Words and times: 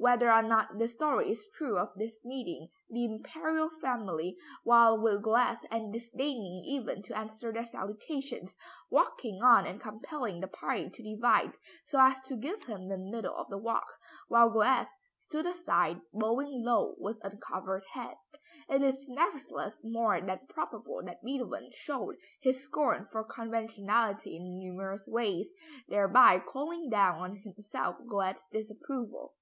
Whether 0.00 0.30
or 0.32 0.42
not 0.44 0.78
the 0.78 0.86
story 0.86 1.32
is 1.32 1.44
true 1.56 1.76
of 1.76 1.92
his 1.96 2.20
meeting 2.24 2.68
the 2.88 3.04
Imperial 3.04 3.68
family 3.68 4.36
while 4.62 4.96
with 4.96 5.24
Goethe 5.24 5.64
and 5.72 5.92
disdaining 5.92 6.62
even 6.64 7.02
to 7.02 7.18
answer 7.18 7.52
their 7.52 7.64
salutations, 7.64 8.56
walking 8.90 9.42
on 9.42 9.66
and 9.66 9.80
compelling 9.80 10.38
the 10.38 10.46
party 10.46 10.88
to 10.88 11.02
divide 11.02 11.54
so 11.82 12.00
as 12.00 12.20
to 12.26 12.36
give 12.36 12.62
him 12.62 12.86
the 12.88 12.96
middle 12.96 13.34
of 13.34 13.48
the 13.48 13.58
walk, 13.58 13.88
while 14.28 14.48
Goethe 14.50 14.86
stood 15.16 15.46
aside 15.46 16.00
bowing 16.12 16.62
low 16.64 16.94
with 16.98 17.18
uncovered 17.24 17.82
head, 17.94 18.18
it 18.68 18.80
is 18.82 19.08
nevertheless 19.08 19.80
more 19.82 20.20
than 20.20 20.46
probable 20.48 21.02
that 21.06 21.24
Beethoven 21.24 21.70
showed 21.72 22.14
his 22.40 22.62
scorn 22.62 23.08
for 23.10 23.24
conventionality 23.24 24.36
in 24.36 24.60
numerous 24.60 25.08
ways, 25.08 25.48
thereby 25.88 26.38
calling 26.38 26.88
down 26.88 27.18
on 27.18 27.34
himself 27.34 27.96
Goethe's 28.08 28.46
disapproval. 28.52 29.34